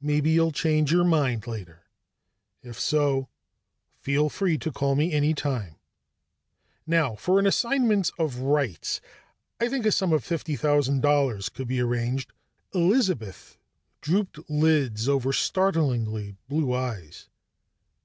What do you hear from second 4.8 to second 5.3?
on me